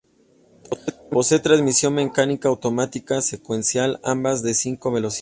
[1.11, 5.09] Posee transmisión mecánica o automática secuencial, ambas de cinco velocidades.